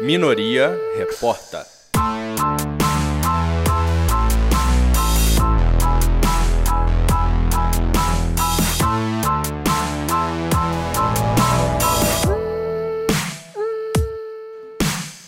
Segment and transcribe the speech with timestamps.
[0.00, 1.66] Minoria Reporta.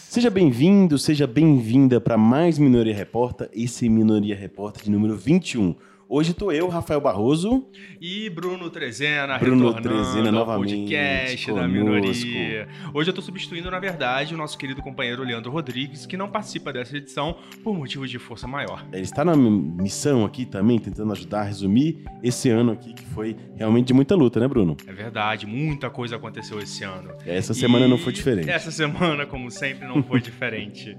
[0.09, 5.75] Seja bem-vindo, seja bem-vinda para mais Minoria Reporta, esse Minoria Reporta de número 21.
[6.13, 7.69] Hoje tô eu, Rafael Barroso.
[8.01, 12.67] E Bruno Trezena, Bruno Trezena novamente podcast da minoria.
[12.93, 16.73] Hoje eu tô substituindo, na verdade, o nosso querido companheiro Leandro Rodrigues, que não participa
[16.73, 18.85] dessa edição por motivos de força maior.
[18.93, 23.37] Ele está na missão aqui também, tentando ajudar a resumir esse ano aqui, que foi
[23.55, 24.77] realmente de muita luta, né, Bruno?
[24.89, 27.13] É verdade, muita coisa aconteceu esse ano.
[27.25, 28.51] Essa semana E não foi diferente.
[28.51, 30.99] Essa semana, como sempre, não foi diferente.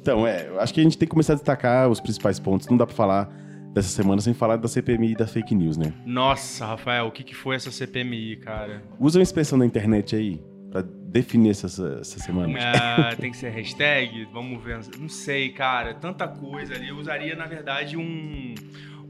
[0.00, 2.66] Então, é, acho que a gente tem que começar a destacar os principais pontos.
[2.66, 5.92] Não dá para falar dessa semana sem falar da CPMI e da fake news, né?
[6.04, 8.82] Nossa, Rafael, o que, que foi essa CPMI, cara?
[8.98, 10.40] Usa uma expressão da internet aí
[10.70, 12.58] para definir essa, essa semana.
[12.58, 14.26] Ah, tem que ser hashtag?
[14.32, 14.80] Vamos ver.
[14.98, 15.94] Não sei, cara.
[15.94, 16.88] Tanta coisa ali.
[16.88, 18.54] Eu usaria, na verdade, um,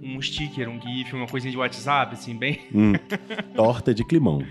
[0.02, 2.60] um sticker, um GIF, uma coisinha de WhatsApp, assim, bem.
[2.74, 2.92] Hum,
[3.54, 4.44] torta de climão.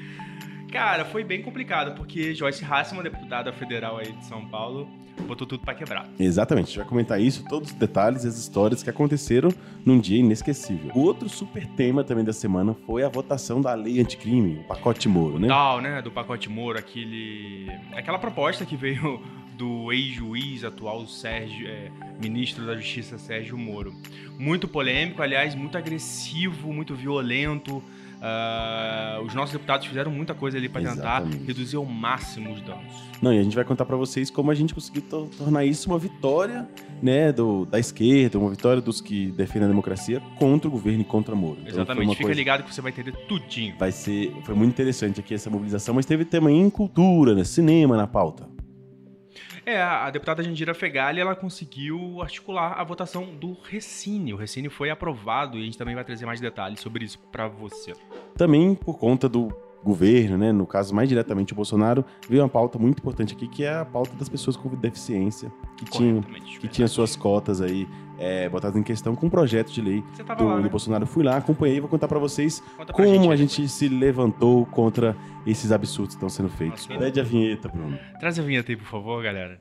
[0.72, 4.88] Cara, foi bem complicado, porque Joyce Hasselman, deputada federal aí de São Paulo,
[5.28, 6.10] botou tudo pra quebrar.
[6.20, 9.50] Exatamente, a gente vai comentar isso, todos os detalhes e as histórias que aconteceram
[9.86, 10.92] num dia inesquecível.
[10.94, 15.08] O outro super tema também da semana foi a votação da lei anticrime, o pacote
[15.08, 15.48] Moro, né?
[15.48, 16.02] Tal, né?
[16.02, 17.68] Do pacote Moro, aquele.
[17.94, 19.22] Aquela proposta que veio
[19.58, 23.94] do ex-juiz atual Sérgio, é, ministro da Justiça Sérgio Moro.
[24.40, 27.84] Muito polêmico, aliás, muito agressivo, muito violento.
[28.22, 33.10] Ah, os nossos deputados fizeram muita coisa ali pra tentar reduzir ao máximo os danos.
[33.22, 35.90] Não, e a gente vai contar pra vocês como a gente conseguiu to- tornar isso
[35.90, 36.68] uma vitória,
[37.02, 41.04] né, do, da esquerda, uma vitória dos que defendem a democracia contra o governo e
[41.06, 41.58] contra Moro.
[41.62, 43.76] Então, Exatamente, fica coisa- ligado que você vai entender tudinho.
[43.80, 47.96] Vai ser, foi muito interessante aqui essa mobilização, mas teve também em cultura, né, cinema
[47.98, 48.48] na pauta.
[49.72, 54.34] É, a deputada Jandira Fegali, ela conseguiu articular a votação do Recine.
[54.34, 57.48] O Recine foi aprovado e a gente também vai trazer mais detalhes sobre isso pra
[57.48, 57.94] você.
[58.36, 59.48] Também por conta do
[59.84, 63.64] governo, né, no caso mais diretamente o Bolsonaro, veio uma pauta muito importante aqui, que
[63.64, 67.88] é a pauta das pessoas com deficiência, que tinham que tinha suas cotas aí
[68.20, 70.04] é, botadas em questão com um projeto de lei
[70.38, 70.70] do, lá, do né?
[70.70, 71.08] Bolsonaro.
[71.08, 73.38] Fui lá, acompanhei, vou contar pra vocês Conta como a aí.
[73.38, 76.88] gente se levantou contra esses absurdos que estão sendo feitos.
[76.88, 77.98] Nossa, Pede a vinheta, Bruno.
[78.20, 79.60] Traz a vinheta aí, por favor, galera.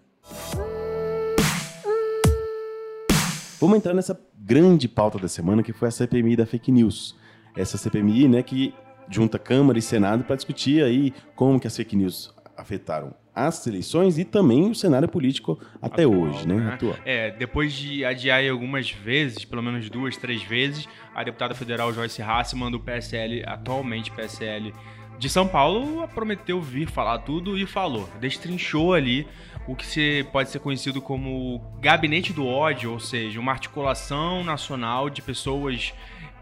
[3.59, 7.17] Vamos entrar nessa grande pauta da semana que foi a CPMI da fake news.
[7.57, 8.75] Essa CPMI, né, que
[9.11, 14.19] junta Câmara e Senado para discutir aí como que as fake news afetaram as eleições
[14.19, 16.55] e também o cenário político até Atual, hoje, né?
[16.57, 16.75] né?
[16.75, 16.97] Atual.
[17.05, 22.23] É, depois de adiar algumas vezes, pelo menos duas, três vezes, a deputada federal Joyce
[22.23, 24.75] Hasselman, do PSL, atualmente PSL
[25.19, 28.09] de São Paulo, prometeu vir falar tudo e falou.
[28.21, 29.27] Destrinchou ali
[29.67, 35.09] o que se, pode ser conhecido como gabinete do ódio, ou seja, uma articulação nacional
[35.09, 35.95] de pessoas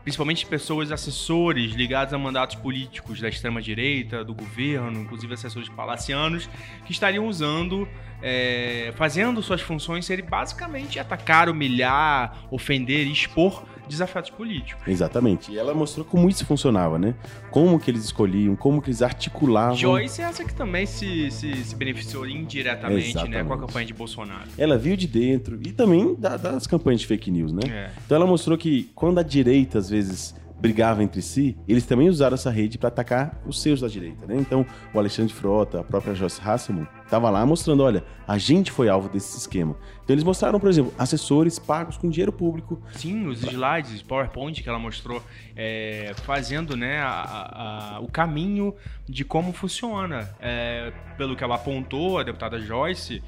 [0.03, 6.49] principalmente pessoas assessores ligados a mandatos políticos da extrema-direita, do governo, inclusive assessores palacianos,
[6.85, 7.89] que estariam usando,
[8.23, 14.83] é, fazendo suas funções serem basicamente atacar, humilhar, ofender e expor desafetos políticos.
[14.87, 15.51] Exatamente.
[15.53, 17.15] E ela mostrou como isso funcionava, né?
[17.51, 19.77] Como que eles escolhiam, como que eles articulavam.
[19.77, 23.95] Joyce é essa que também se, se, se beneficiou indiretamente né, com a campanha de
[23.95, 24.49] Bolsonaro.
[24.57, 27.63] Ela viu de dentro e também da- das campanhas de fake news, né?
[27.69, 27.91] É.
[28.05, 32.35] Então ela mostrou que quando a direita às vezes brigava entre si, eles também usaram
[32.35, 34.37] essa rede para atacar os seus da direita, né?
[34.37, 38.89] Então o Alexandre Frota, a própria Joyce Hasselman, tava lá mostrando, olha, a gente foi
[38.89, 39.77] alvo desse esquema.
[40.05, 42.83] Então eles mostraram, por exemplo, assessores pagos com dinheiro público.
[42.93, 45.23] Sim, os slides, PowerPoint que ela mostrou,
[45.57, 48.75] é, fazendo né, a- a- o caminho
[49.09, 50.29] de como funciona.
[50.41, 53.23] É, pelo que ela apontou, a deputada Joyce,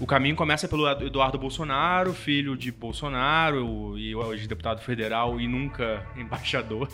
[0.00, 6.06] o caminho começa pelo Eduardo Bolsonaro, filho de Bolsonaro, e hoje deputado federal e nunca
[6.16, 6.88] embaixador.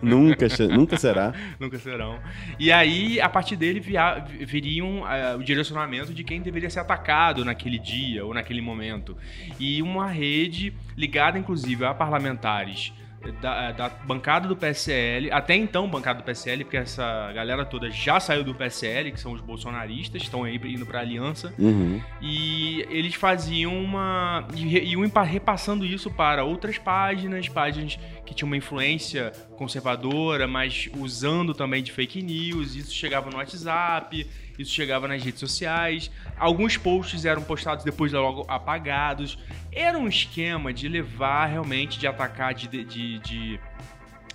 [0.00, 1.34] Nunca, nunca será.
[1.58, 2.20] Nunca serão.
[2.56, 7.44] E aí, a partir dele, via, viriam eh, o direcionamento de quem deveria ser atacado
[7.44, 9.16] naquele dia ou naquele momento.
[9.58, 12.92] E uma rede ligada, inclusive, a parlamentares
[13.40, 18.20] da, da bancada do PSL, até então bancada do PSL, porque essa galera toda já
[18.20, 21.52] saiu do PSL, que são os bolsonaristas, estão aí indo pra aliança.
[21.58, 22.00] Uhum.
[22.20, 24.46] E eles faziam uma.
[24.54, 31.54] e iam repassando isso para outras páginas, páginas que tinham uma influência conservadora, mas usando
[31.54, 32.74] também de fake news.
[32.76, 34.26] Isso chegava no WhatsApp,
[34.58, 36.10] isso chegava nas redes sociais.
[36.36, 39.38] Alguns posts eram postados depois logo apagados.
[39.72, 43.60] Era um esquema de levar realmente, de atacar, de, de, de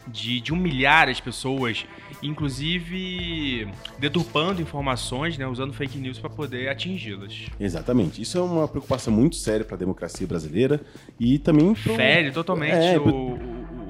[0.07, 1.85] de, de humilhar as pessoas,
[2.23, 3.67] inclusive
[3.99, 7.45] deturpando informações, né, usando fake news para poder atingi-las.
[7.59, 8.19] Exatamente.
[8.19, 10.81] Isso é uma preocupação muito séria para a democracia brasileira
[11.19, 11.95] e também pro...
[11.95, 13.38] fere totalmente É, o-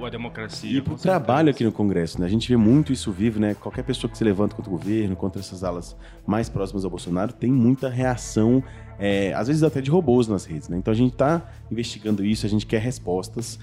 [0.05, 0.69] a democracia.
[0.69, 1.01] E certeza.
[1.01, 2.25] trabalho aqui no Congresso, né?
[2.25, 3.53] A gente vê muito isso vivo, né?
[3.53, 5.95] Qualquer pessoa que se levanta contra o governo, contra essas alas
[6.25, 8.63] mais próximas ao Bolsonaro, tem muita reação,
[8.99, 10.77] é, às vezes até de robôs nas redes, né?
[10.77, 13.59] Então a gente tá investigando isso, a gente quer respostas,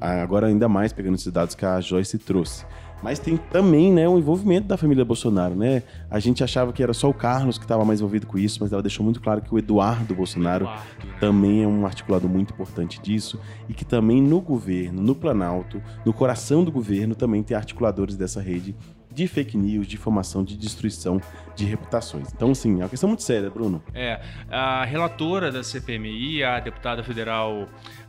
[0.00, 2.64] agora ainda mais pegando esses dados que a Joyce trouxe.
[3.06, 5.84] Mas tem também, né, o envolvimento da família Bolsonaro, né?
[6.10, 8.72] A gente achava que era só o Carlos que estava mais envolvido com isso, mas
[8.72, 11.14] ela deixou muito claro que o Eduardo Bolsonaro Eduardo, né?
[11.20, 16.12] também é um articulado muito importante disso e que também no governo, no Planalto, no
[16.12, 18.74] coração do governo também tem articuladores dessa rede
[19.08, 21.20] de fake news, de informação, de destruição
[21.54, 22.28] de reputações.
[22.34, 23.82] Então, assim, é uma questão muito séria, Bruno.
[23.94, 24.20] É,
[24.50, 27.66] a relatora da CPMI, a deputada federal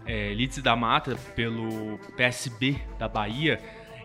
[0.07, 3.59] é, da Mata, pelo PSB da Bahia,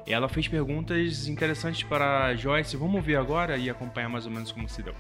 [0.06, 2.76] ela fez perguntas interessantes para a Joyce.
[2.76, 4.94] Vamos ver agora e acompanhar mais ou menos como se deu.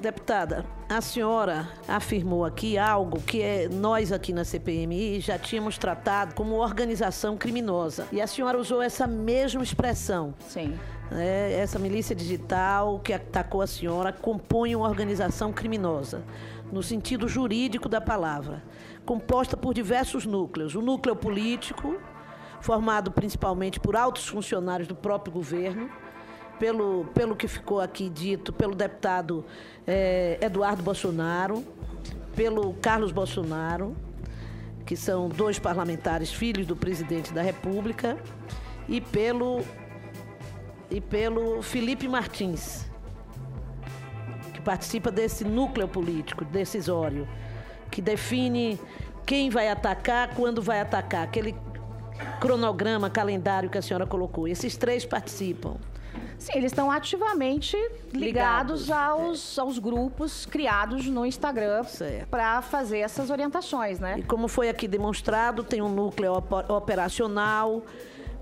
[0.00, 6.34] Deputada, a senhora afirmou aqui algo que é- nós aqui na CPMI já tínhamos tratado
[6.34, 8.08] como organização criminosa.
[8.10, 10.34] E a senhora usou essa mesma expressão.
[10.40, 10.76] Sim.
[11.08, 11.52] né?
[11.52, 16.22] Essa milícia digital que atacou a senhora compõe uma organização criminosa,
[16.72, 18.62] no sentido jurídico da palavra,
[19.04, 20.74] composta por diversos núcleos.
[20.74, 21.98] O núcleo político,
[22.62, 25.90] formado principalmente por altos funcionários do próprio governo,
[26.58, 29.44] pelo, pelo que ficou aqui dito pelo deputado
[29.84, 31.64] eh, Eduardo Bolsonaro,
[32.36, 33.96] pelo Carlos Bolsonaro,
[34.86, 38.16] que são dois parlamentares filhos do presidente da República,
[38.88, 39.60] e pelo
[40.88, 42.86] e pelo Felipe Martins,
[44.52, 47.26] que participa desse núcleo político decisório,
[47.90, 48.78] que define
[49.24, 51.56] quem vai atacar, quando vai atacar, aquele
[52.40, 54.46] cronograma, calendário que a senhora colocou.
[54.48, 55.76] Esses três participam.
[56.38, 57.76] Sim, eles estão ativamente
[58.12, 61.84] ligados, Ligados, aos, aos grupos criados no Instagram
[62.30, 64.16] para fazer essas orientações, né?
[64.18, 66.34] E como foi aqui demonstrado, tem um núcleo
[66.68, 67.82] operacional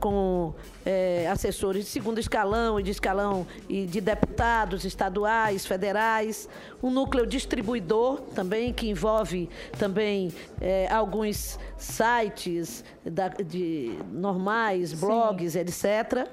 [0.00, 0.54] com
[0.84, 6.48] eh, assessores de segundo escalão e de escalão e de deputados estaduais, federais,
[6.82, 9.48] um núcleo distribuidor também que envolve
[9.78, 16.26] também eh, alguns sites da- de normais, blogs, etc.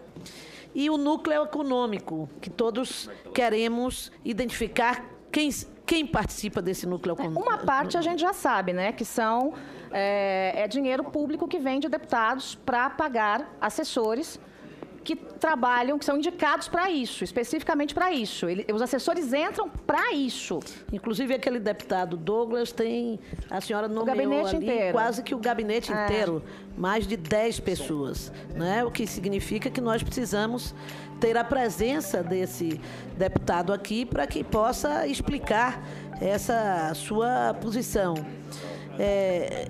[0.73, 5.49] E o núcleo econômico, que todos queremos identificar quem,
[5.87, 7.41] quem participa desse núcleo econômico.
[7.41, 8.91] Uma parte a gente já sabe, né?
[8.91, 9.53] Que são
[9.89, 14.37] é, é dinheiro público que vem de deputados para pagar assessores
[15.07, 18.49] que trabalham, que são indicados para isso, especificamente para isso.
[18.49, 20.59] Ele- os assessores entram para isso.
[20.91, 23.17] Inclusive aquele deputado Douglas tem
[23.49, 24.91] a senhora nomeou gabinete ali inteiro.
[24.91, 26.03] quase que o gabinete É.
[26.03, 26.43] inteiro,
[26.77, 28.83] mais de 10 pessoas, né?
[28.83, 30.75] O que significa que nós precisamos
[31.21, 32.79] ter a presença desse
[33.17, 35.81] deputado aqui para que possa explicar
[36.19, 38.13] essa sua posição.
[38.99, 39.69] É,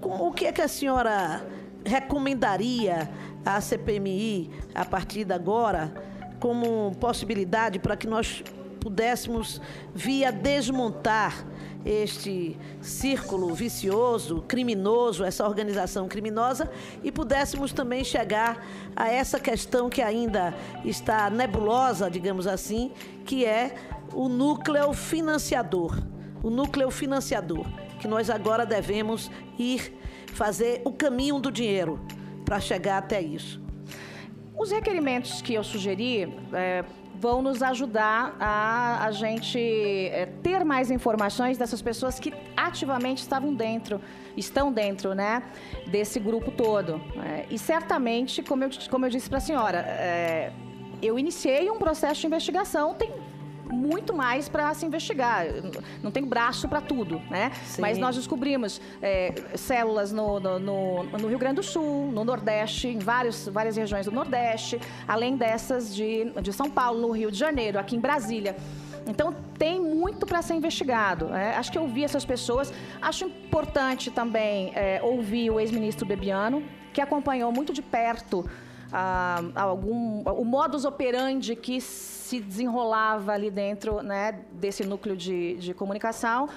[0.00, 1.44] o que é que a senhora
[1.84, 3.10] recomendaria
[3.46, 5.94] à CPMI a partir de agora
[6.40, 8.42] como possibilidade para que nós
[8.80, 9.60] pudéssemos
[9.94, 11.46] via desmontar
[11.84, 16.68] este círculo vicioso, criminoso, essa organização criminosa
[17.02, 18.66] e pudéssemos também chegar
[18.96, 20.52] a essa questão que ainda
[20.84, 22.90] está nebulosa, digamos assim,
[23.24, 23.76] que é
[24.12, 25.96] o núcleo financiador.
[26.42, 27.66] O núcleo financiador,
[28.00, 29.96] que nós agora devemos ir
[30.32, 32.00] fazer o caminho do dinheiro
[32.46, 33.60] para chegar até isso.
[34.58, 36.82] Os requerimentos que eu sugeri é,
[37.20, 43.52] vão nos ajudar a, a gente é, ter mais informações dessas pessoas que ativamente estavam
[43.52, 44.00] dentro,
[44.36, 45.42] estão dentro, né,
[45.88, 47.00] desse grupo todo.
[47.22, 50.52] É, e certamente, como eu, como eu disse para a senhora, é,
[51.02, 53.10] eu iniciei um processo de investigação, tem
[53.70, 55.46] muito mais para se investigar.
[56.02, 57.50] Não tem braço para tudo, né?
[57.64, 57.82] Sim.
[57.82, 62.88] Mas nós descobrimos é, células no, no, no- no Rio Grande do Sul, no Nordeste,
[62.88, 67.38] em vários, várias regiões do Nordeste, além dessas de, de São Paulo, no Rio de
[67.38, 68.56] Janeiro, aqui em Brasília.
[69.08, 71.26] Então tem muito para ser investigado.
[71.26, 71.54] né?
[71.56, 72.72] Acho que ouvir essas pessoas.
[73.00, 78.44] Acho importante também é, ouvir o ex-ministro Bebiano, que acompanhou muito de perto
[78.92, 81.80] ah, algum, o modus operandi que
[82.26, 86.48] se desenrolava ali dentro né, desse núcleo de, de comunicação.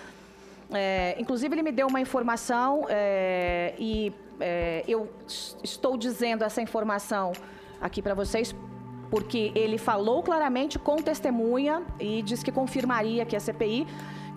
[0.71, 5.07] É, inclusive, ele me deu uma informação é, e é, eu
[5.63, 7.33] estou dizendo essa informação
[7.79, 8.55] aqui para vocês
[9.11, 13.87] porque ele falou claramente com testemunha e disse que confirmaria que a CPI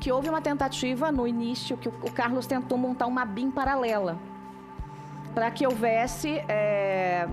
[0.01, 4.19] que houve uma tentativa no início que o Carlos tentou montar uma BIM paralela.
[5.35, 7.27] Para que houvesse é,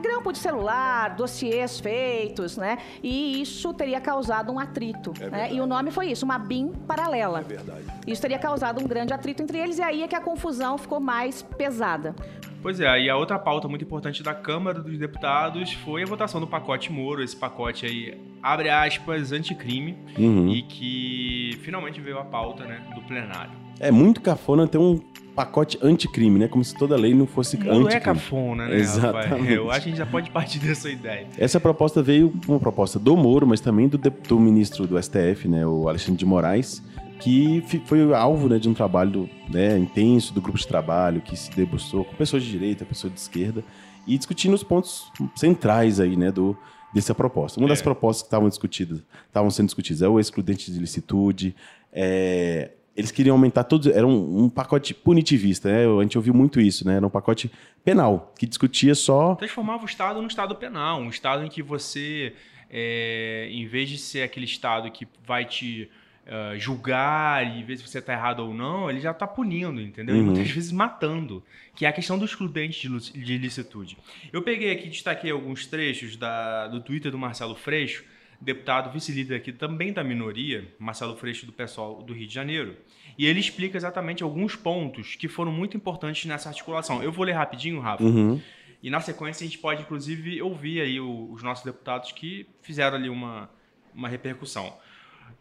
[0.00, 2.78] grampo de celular, dossiês feitos, né?
[3.02, 5.12] E isso teria causado um atrito.
[5.30, 5.52] né?
[5.52, 7.40] E o nome foi isso, uma BIM paralela.
[7.40, 7.84] É verdade.
[8.06, 11.00] Isso teria causado um grande atrito entre eles e aí é que a confusão ficou
[11.00, 12.14] mais pesada.
[12.62, 16.38] Pois é, e a outra pauta muito importante da Câmara dos Deputados foi a votação
[16.40, 20.48] do pacote Moro, esse pacote aí, abre aspas, anticrime, Uhum.
[20.50, 23.52] e que finalmente veio a pauta, né, do plenário.
[23.78, 25.00] É muito cafona ter um
[25.34, 26.48] pacote anticrime, né?
[26.48, 28.00] Como se toda lei não fosse Moro é anticrime.
[28.00, 29.28] cafona, né, Exatamente.
[29.28, 29.50] rapaz?
[29.50, 31.26] Eu acho que a gente já pode partir dessa ideia.
[31.38, 35.66] Essa proposta veio uma proposta do Moro, mas também do, do ministro do STF, né,
[35.66, 36.82] o Alexandre de Moraes,
[37.20, 41.50] que foi alvo né, de um trabalho né, intenso do grupo de trabalho que se
[41.54, 43.62] debruçou com pessoas de direita, pessoas de esquerda
[44.06, 46.56] e discutindo os pontos centrais aí, né, do
[46.92, 47.60] dessa proposta.
[47.60, 47.82] Uma das É.
[47.84, 51.54] propostas que estavam discutidas, estavam sendo discutidas é o excludente de licitude,
[51.92, 52.70] é,
[53.00, 55.84] eles queriam aumentar todos, era um, um pacote punitivista, né?
[55.98, 56.96] A gente ouviu muito isso, né?
[56.96, 57.50] Era um pacote
[57.84, 62.34] penal que discutia só Transformava o Estado num Estado penal, um Estado em que você,
[62.70, 65.90] é, em vez de ser aquele Estado que vai te
[66.32, 70.14] ah, julgar e ver se você está errado ou não, ele já está punindo, entendeu?
[70.14, 70.26] E Uhum.
[70.26, 71.42] muitas vezes matando,
[71.74, 73.96] que é a questão do excludente de de licitude.
[74.32, 78.04] Eu peguei aqui, destaquei alguns trechos da- do Twitter do Marcelo Freixo,
[78.40, 82.76] deputado vice-líder aqui também da minoria, Marcelo Freixo do pessoal do Rio de Janeiro,
[83.18, 87.02] e ele explica exatamente alguns pontos que foram muito importantes nessa articulação.
[87.02, 88.40] Eu vou ler rapidinho, Rafa, Uhum.
[88.82, 93.08] e na sequência a gente pode, inclusive, ouvir aí os nossos deputados que fizeram ali
[93.10, 93.50] uma,
[93.94, 94.74] uma repercussão.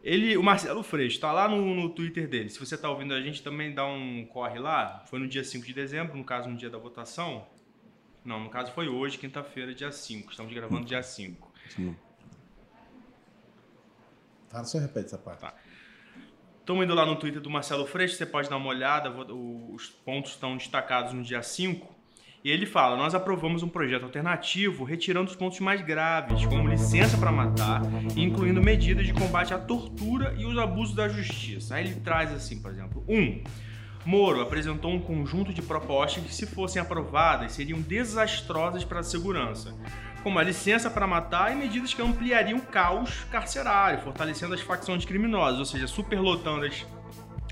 [0.04, 2.50] Ele, o Marcelo Freixo, está lá no, no Twitter dele.
[2.50, 5.04] Se você está ouvindo a gente, também dá um corre lá.
[5.10, 7.46] Foi no dia 5 de dezembro, no caso, no dia da votação.
[8.24, 10.32] Não, no caso foi hoje, quinta-feira, dia 5.
[10.32, 11.52] Estamos gravando dia 5.
[14.50, 15.46] Tá, só repete essa parte.
[16.60, 20.32] Estamos indo lá no Twitter do Marcelo Freixo, você pode dar uma olhada, os pontos
[20.32, 22.00] estão destacados no dia 5.
[22.44, 27.18] E ele fala: Nós aprovamos um projeto alternativo retirando os pontos mais graves, como licença
[27.18, 27.82] para matar,
[28.16, 31.76] incluindo medidas de combate à tortura e os abusos da justiça.
[31.76, 33.14] Aí ele traz assim, por exemplo: 1.
[33.14, 33.44] Um,
[34.06, 39.76] Moro apresentou um conjunto de propostas que, se fossem aprovadas, seriam desastrosas para a segurança,
[40.24, 45.06] como a licença para matar e medidas que ampliariam o caos carcerário, fortalecendo as facções
[45.06, 46.86] criminosas, ou seja, superlotando as,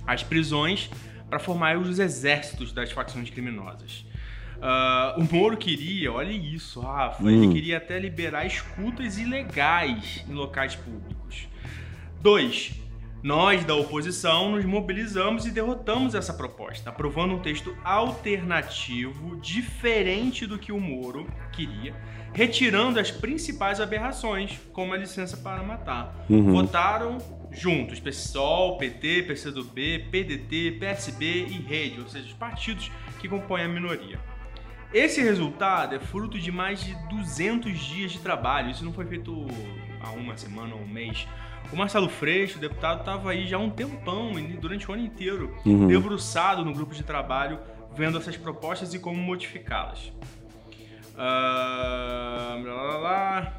[0.06, 0.90] as prisões
[1.30, 4.06] para formar os exércitos das facções criminosas.
[4.62, 7.30] Ah, o Moro queria, olha isso, Rafa, Hum.
[7.30, 11.48] ele queria até liberar escutas ilegais em locais públicos.
[12.22, 12.72] 2.
[13.28, 20.58] Nós, da oposição, nos mobilizamos e derrotamos essa proposta, aprovando um texto alternativo, diferente do
[20.58, 21.94] que o Moro queria,
[22.32, 26.16] retirando as principais aberrações, como a licença para matar.
[26.30, 26.54] Uhum.
[26.54, 27.18] Votaram
[27.52, 33.68] juntos, PSOL, PT, PCdoB, PDT, PSB e Rede, ou seja, os partidos que compõem a
[33.68, 34.18] minoria.
[34.94, 38.72] Esse resultado é fruto de mais de 200 dias de trabalho.
[38.72, 39.46] Isso não foi feito
[40.02, 41.28] há uma semana ou um mês.
[41.72, 45.56] O Marcelo Freixo, o deputado, estava aí já há um tempão, durante o ano inteiro,
[45.66, 45.88] Uhum.
[45.88, 47.60] debruçado no grupo de trabalho,
[47.96, 50.12] vendo essas propostas e como modificá-las.
[51.18, 53.54] Ah, blá, blá.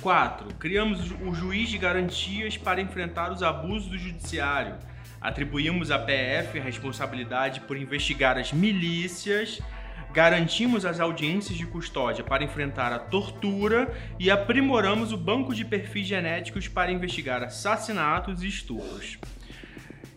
[0.00, 0.54] 4.
[0.54, 4.76] Criamos o juiz de garantias para enfrentar os abusos do judiciário.
[5.20, 9.60] Atribuímos à PF a responsabilidade por investigar as milícias,
[10.12, 16.06] garantimos as audiências de custódia para enfrentar a tortura e aprimoramos o banco de perfis
[16.06, 19.18] genéticos para investigar assassinatos e estupros.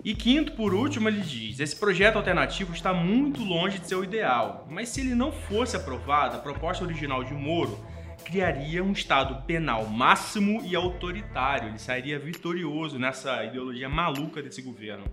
[0.04, 4.04] E quinto, por último, ele diz: esse projeto alternativo está muito longe de ser o
[4.04, 7.84] ideal, mas se ele não fosse aprovado, a proposta original de Moro
[8.24, 11.70] criaria um Estado penal máximo e autoritário.
[11.70, 15.06] Ele sairia vitorioso nessa ideologia maluca desse governo.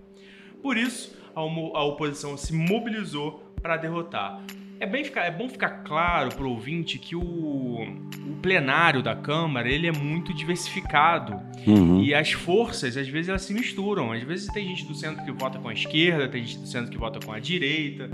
[0.61, 4.41] Por isso, a oposição se mobilizou para derrotar.
[4.83, 9.15] É, bem ficar, é bom ficar claro para o ouvinte que o, o plenário da
[9.15, 11.39] Câmara ele é muito diversificado.
[11.65, 12.03] Uhum.
[12.03, 14.11] E as forças, às vezes, elas se misturam.
[14.11, 16.91] Às vezes tem gente do centro que vota com a esquerda, tem gente do centro
[16.91, 18.09] que vota com a direita.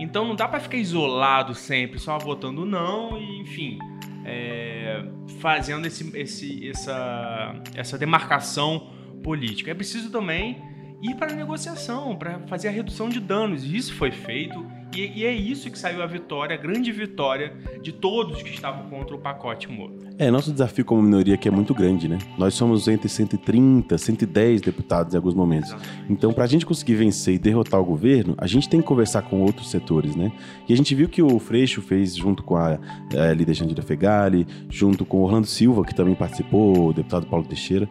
[0.00, 3.78] Então não dá pra ficar isolado sempre, só votando não e, enfim,
[4.24, 5.04] é,
[5.38, 8.90] fazendo esse, esse, essa, essa demarcação
[9.22, 9.70] política.
[9.70, 10.60] É preciso também
[11.00, 13.62] ir para a negociação, para fazer a redução de danos.
[13.62, 14.77] E isso foi feito.
[14.94, 17.52] E, e é isso que saiu a vitória, a grande vitória
[17.82, 19.98] de todos que estavam contra o pacote Moro.
[20.18, 22.18] É, nosso desafio como minoria aqui é muito grande, né?
[22.36, 25.74] Nós somos entre 130, 110 deputados em alguns momentos.
[26.08, 29.22] Então, para a gente conseguir vencer e derrotar o governo, a gente tem que conversar
[29.22, 30.32] com outros setores, né?
[30.68, 32.78] E a gente viu que o Freixo fez junto com a,
[33.12, 37.46] eh, líder Jandira Fegali, junto com o Orlando Silva, que também participou, o deputado Paulo
[37.46, 37.88] Teixeira.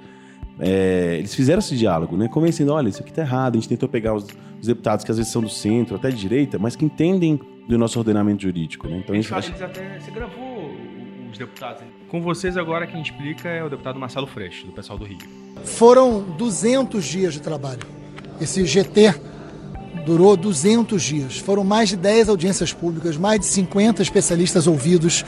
[0.59, 2.27] É, eles fizeram esse diálogo, né?
[2.27, 3.55] Convencendo, olha, isso aqui tá errado.
[3.55, 4.25] A gente tentou pegar os,
[4.59, 7.77] os deputados que às vezes são do centro, até de direita, mas que entendem do
[7.77, 8.87] nosso ordenamento jurídico.
[8.87, 8.97] Né?
[9.03, 10.71] Então, Eles acho- eles até, você gravou
[11.31, 11.83] os deputados.
[12.09, 15.17] Com vocês agora, quem explica é o deputado Marcelo Freixo, do pessoal do Rio.
[15.63, 17.81] Foram 200 dias de trabalho.
[18.39, 19.13] Esse GT
[20.05, 21.37] durou 200 dias.
[21.37, 25.25] Foram mais de 10 audiências públicas, mais de 50 especialistas ouvidos.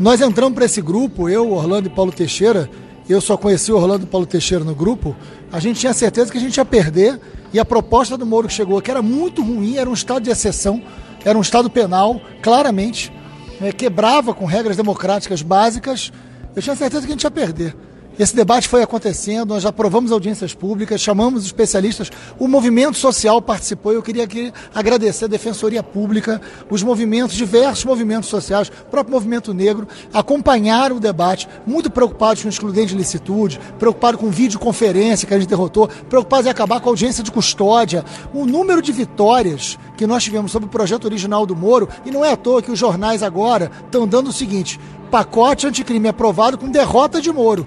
[0.00, 2.68] Nós entramos para esse grupo, eu, Orlando e Paulo Teixeira.
[3.08, 5.14] Eu só conheci o Orlando Paulo Teixeira no grupo.
[5.52, 7.20] A gente tinha certeza que a gente ia perder.
[7.52, 10.30] E a proposta do Moro que chegou, que era muito ruim, era um estado de
[10.30, 10.82] exceção,
[11.24, 13.12] era um estado penal, claramente,
[13.60, 16.12] né, quebrava com regras democráticas básicas.
[16.54, 17.74] Eu tinha certeza que a gente ia perder.
[18.18, 23.92] Esse debate foi acontecendo, nós aprovamos audiências públicas, chamamos especialistas, o movimento social participou.
[23.92, 29.52] Eu queria aqui agradecer a Defensoria Pública, os movimentos, diversos movimentos sociais, o próprio movimento
[29.52, 35.38] negro, acompanharam o debate, muito preocupados com excludente de licitude, preocupados com videoconferência que a
[35.38, 38.02] gente derrotou, preocupados em acabar com a audiência de custódia.
[38.32, 42.24] O número de vitórias que nós tivemos sobre o projeto original do Moro, e não
[42.24, 44.80] é à toa que os jornais agora estão dando o seguinte:
[45.10, 47.66] pacote anticrime aprovado com derrota de Moro.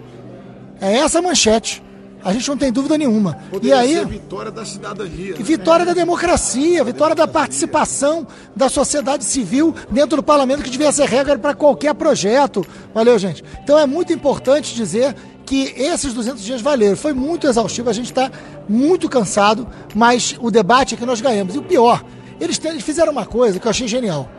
[0.81, 1.83] É essa a manchete.
[2.23, 3.37] A gente não tem dúvida nenhuma.
[3.47, 5.35] e Poderia aí, ser vitória da cidadania.
[5.39, 10.91] e vitória da democracia, vitória da participação da sociedade civil dentro do parlamento, que devia
[10.91, 12.65] ser regra para qualquer projeto.
[12.93, 13.41] Valeu, gente?
[13.63, 16.97] Então é muito importante dizer que esses 200 dias valeram.
[16.97, 18.29] Foi muito exaustivo, a gente está
[18.67, 21.55] muito cansado, mas o debate é que nós ganhamos.
[21.55, 22.03] E o pior,
[22.39, 24.29] eles, eles fizeram uma coisa que eu achei genial.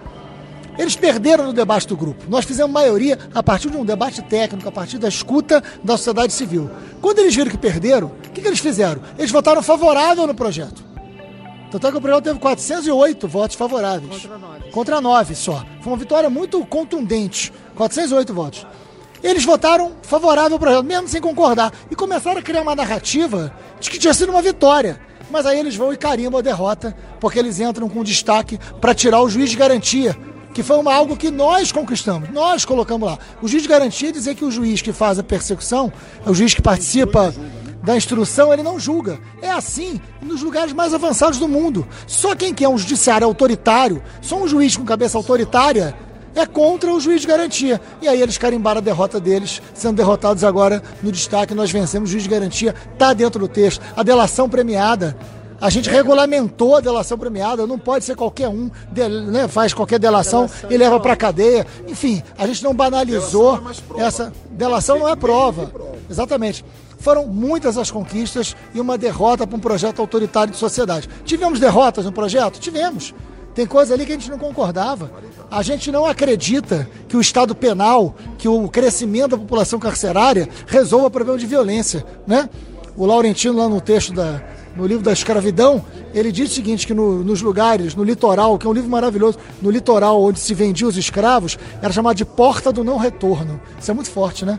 [0.81, 2.25] Eles perderam no debate do grupo.
[2.27, 6.33] Nós fizemos maioria a partir de um debate técnico, a partir da escuta da sociedade
[6.33, 6.71] civil.
[7.03, 9.03] Quando eles viram que perderam, o que, que eles fizeram?
[9.19, 10.83] Eles votaram favorável no projeto.
[11.71, 14.23] Tanto é que o projeto teve 408 votos favoráveis.
[14.23, 14.71] Contra 9.
[14.71, 15.67] Contra 9 só.
[15.83, 17.53] Foi uma vitória muito contundente.
[17.75, 18.67] 408 votos.
[19.23, 21.75] Eles votaram favorável ao projeto, mesmo sem concordar.
[21.91, 24.99] E começaram a criar uma narrativa de que tinha sido uma vitória.
[25.31, 29.21] Mas aí eles vão e carimbam a derrota, porque eles entram com destaque para tirar
[29.21, 30.17] o juiz de garantia,
[30.53, 33.19] que foi uma, algo que nós conquistamos, nós colocamos lá.
[33.41, 35.93] O juiz de garantia é dizer que o juiz que faz a persecução,
[36.25, 37.33] é o juiz que participa
[37.83, 39.19] da instrução, ele não julga.
[39.41, 41.87] É assim nos lugares mais avançados do mundo.
[42.07, 45.95] Só quem quer um judiciário autoritário, só um juiz com cabeça autoritária,
[46.35, 47.81] é contra o juiz de garantia.
[48.01, 51.55] E aí eles carimbaram a derrota deles, sendo derrotados agora no destaque.
[51.55, 53.83] Nós vencemos o juiz de garantia, está dentro do texto.
[53.97, 55.17] A delação premiada.
[55.61, 59.99] A gente regulamentou a delação premiada, não pode ser qualquer um, de- né, faz qualquer
[59.99, 61.67] delação e leva para cadeia.
[61.87, 64.03] Enfim, a gente não banalizou Delação é prova.
[64.05, 65.71] essa delação não é prova.
[66.09, 66.65] Exatamente.
[66.99, 71.09] Foram muitas as conquistas e uma derrota para um projeto autoritário de sociedade.
[71.25, 72.59] Tivemos derrotas no projeto?
[72.59, 73.15] Tivemos.
[73.55, 75.11] Tem coisa ali que a gente não concordava.
[75.51, 81.07] A gente não acredita que o Estado penal, que o crescimento da população carcerária resolva
[81.07, 82.49] o problema de violência, né?
[82.97, 84.41] O Laurentino lá no texto da
[84.77, 88.67] no livro da escravidão, ele diz o seguinte que no- nos lugares, no litoral, que
[88.67, 92.73] é um livro maravilhoso, no litoral onde se vendiam os escravos, era chamado de porta
[92.73, 93.61] do não retorno.
[93.81, 94.59] Isso é muito forte, né?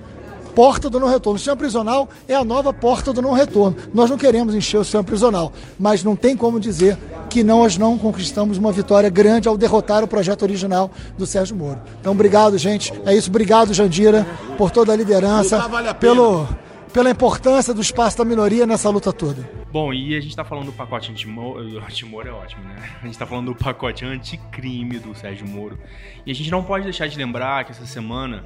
[0.54, 1.36] Porta do não retorno.
[1.38, 3.74] O sistema prisional é a nova porta do não retorno.
[3.94, 6.98] Nós não queremos encher o sistema prisional, mas não tem como dizer
[7.30, 11.80] que nós não conquistamos uma vitória grande ao derrotar o projeto original do Sérgio Moro.
[12.02, 12.92] Então, obrigado, gente.
[13.06, 13.30] É isso.
[13.30, 16.14] Obrigado, Jandira, por toda a liderança, Lutar vale a pena.
[16.16, 16.48] pelo,
[16.92, 19.50] pela importância do espaço da minoria nessa luta toda.
[19.72, 22.76] Bom, e a gente tá falando do pacote anti-Moro, anti-Moro é ótimo, né?
[23.02, 25.80] A gente tá falando do pacote anticrime do Sérgio Moro.
[26.26, 28.46] E a gente não pode deixar de lembrar que essa semana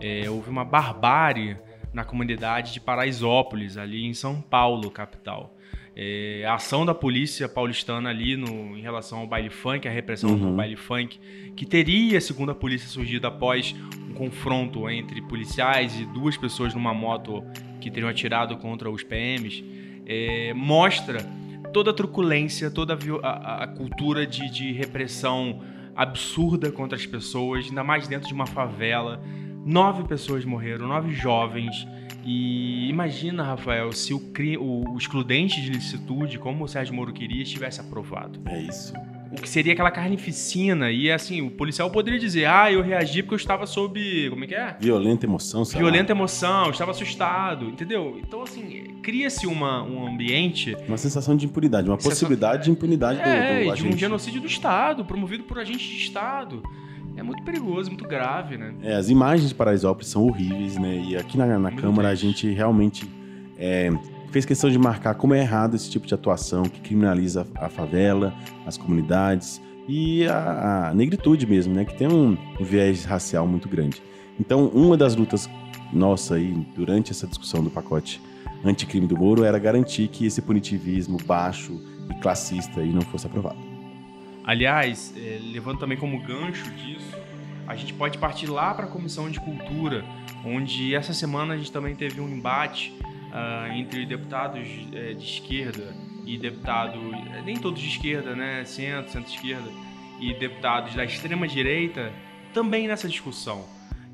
[0.00, 1.56] é, houve uma barbárie
[1.92, 5.54] na comunidade de Paraisópolis, ali em São Paulo, capital.
[5.96, 10.36] É, a ação da polícia paulistana ali no, em relação ao baile funk, a repressão
[10.36, 11.20] do baile funk,
[11.54, 13.76] que teria, segundo a polícia, surgido após
[14.10, 17.44] um confronto entre policiais e duas pessoas numa moto
[17.80, 19.62] que teriam atirado contra os PMs,
[20.06, 21.18] é, mostra
[21.72, 25.60] toda a truculência, toda a, a- a- cultura de, de repressão
[25.96, 29.22] absurda contra as pessoas, ainda mais dentro de uma favela.
[29.64, 31.86] Nove pessoas morreram, nove jovens.
[32.24, 34.18] E imagina, Rafael, se o,
[34.60, 38.40] o, o excludente de licitude, como o Sérgio Moro queria, estivesse aprovado.
[38.46, 38.92] É isso.
[39.38, 40.90] O que seria aquela carnificina.
[40.90, 44.28] E assim, o policial poderia dizer: Ah, eu reagi porque eu estava sob.
[44.30, 44.76] Como é que é?
[44.80, 45.78] Violenta emoção, lá.
[45.78, 48.18] Violenta emoção, eu estava assustado, entendeu?
[48.26, 53.20] Então, assim, cria-se uma- um ambiente Uma sensação de impunidade, uma Sensação- possibilidade de impunidade
[53.22, 53.96] do, é, do de um agente.
[53.98, 56.62] genocídio do Estado, promovido por agentes de Estado.
[57.16, 58.74] É muito perigoso, muito grave, né?
[58.82, 61.00] É, as imagens de Paraisópolis são horríveis, né?
[61.08, 62.26] E aqui na, na Câmara a triste.
[62.26, 63.08] gente realmente
[63.56, 63.92] é,
[64.34, 68.34] fez questão de marcar como é errado esse tipo de atuação que criminaliza a favela,
[68.66, 71.84] as comunidades e a, a negritude mesmo, né?
[71.84, 74.02] Que tem um, um viés racial muito grande.
[74.40, 75.48] Então, uma das lutas
[75.92, 78.20] nossa aí durante essa discussão do pacote
[78.64, 83.58] anticrime do Moro era garantir que esse punitivismo baixo e classista aí não fosse aprovado.
[84.42, 87.16] Aliás, é, levando também como gancho disso,
[87.68, 90.04] a gente pode partir lá para a Comissão de Cultura,
[90.44, 92.92] onde essa semana a gente também teve um embate
[93.34, 95.92] ah, entre deputados eh, de esquerda
[96.24, 97.00] e deputados,
[97.44, 98.64] nem todos de esquerda, né?
[98.64, 99.68] Centro, centro-esquerda,
[100.20, 102.12] e deputados da extrema-direita
[102.52, 103.66] também nessa discussão.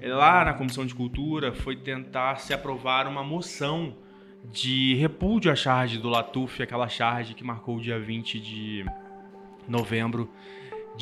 [0.03, 3.95] Lá na Comissão de Cultura foi tentar se aprovar uma moção
[4.43, 8.87] de repúdio à charge do Latuf, aquela charge que marcou o dia 20 de
[9.69, 10.31] novembro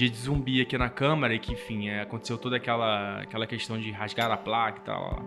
[0.06, 3.90] de zumbi aqui na Câmara e que, enfim, é, aconteceu toda aquela, aquela questão de
[3.90, 5.24] rasgar a placa e tal.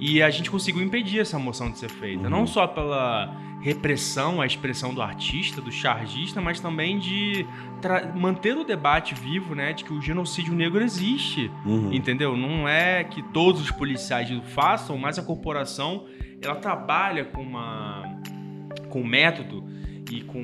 [0.00, 2.28] E a gente conseguiu impedir essa moção de ser feita.
[2.28, 7.46] Não só pela repressão à expressão do artista, do chargista, mas também de
[8.16, 11.92] manter o debate vivo, né, de que o genocídio negro existe, Uhum.
[11.92, 12.36] entendeu?
[12.36, 16.06] Não é que todos os policiais o façam, mas a corporação
[16.40, 18.02] ela trabalha com uma
[18.88, 19.64] com um método
[20.10, 20.40] e com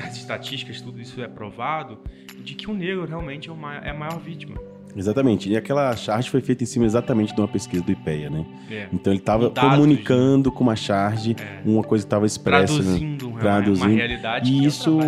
[0.00, 1.98] nas estatísticas tudo isso é provado
[2.42, 4.56] de que o negro realmente é, o ma- é a maior vítima.
[4.96, 5.48] Exatamente.
[5.48, 8.44] E aquela charge foi feita em cima exatamente de uma pesquisa do IPEA, né?
[8.68, 8.88] É.
[8.92, 11.60] Então ele estava comunicando com uma charge, É.
[11.64, 12.72] uma coisa estava expressa.
[12.74, 12.82] né?
[12.82, 13.86] Traduzindo, uma- Traduzindo.
[13.86, 14.98] uma realidade é E o isso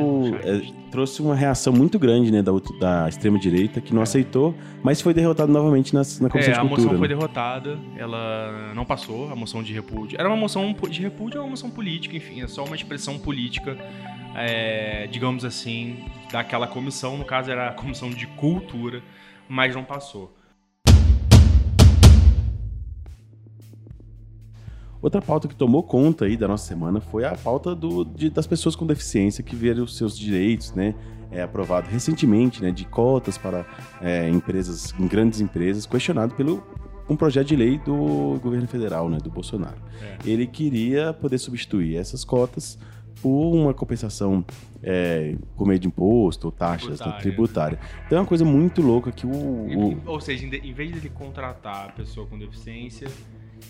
[0.44, 5.12] é, trouxe uma reação muito grande né, da, da extrema-direita, que não aceitou, mas foi
[5.12, 6.82] derrotado novamente nas- na Comissão É, de a Cultura.
[6.86, 7.14] moção foi né?
[7.16, 10.16] derrotada, ela não passou, a moção de repúdio.
[10.20, 13.76] Era uma moção de repúdio ou uma moção política, enfim, é só uma expressão política,
[14.34, 19.02] é, digamos assim, daquela comissão, no caso era a comissão de cultura,
[19.48, 20.34] mas não passou.
[25.00, 28.46] Outra pauta que tomou conta aí da nossa semana foi a pauta do- de- das
[28.46, 30.94] pessoas com deficiência que viram os seus direitos, né?
[31.30, 32.70] É aprovado recentemente, né?
[32.70, 33.66] De cotas para
[34.00, 36.62] é, empresas, em grandes empresas, questionado pelo
[37.08, 39.18] um projeto de lei do governo federal, né?
[39.18, 39.76] Do Bolsonaro.
[40.00, 40.18] É.
[40.24, 42.78] Ele queria poder substituir essas cotas
[43.22, 44.44] por uma compensação
[44.82, 47.20] é, por meio de imposto ou taxas Tributária.
[47.20, 47.78] tributária.
[48.06, 51.08] Então é uma coisa muito louca que o, o- Ou seja, em vez de ele
[51.08, 53.06] contratar a pessoa com deficiência,